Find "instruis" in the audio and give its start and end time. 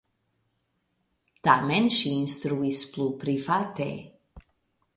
2.23-2.81